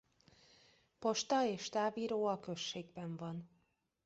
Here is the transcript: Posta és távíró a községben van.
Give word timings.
Posta 0.99 1.41
és 1.45 1.69
távíró 1.69 2.25
a 2.25 2.39
községben 2.39 3.15
van. 3.15 3.49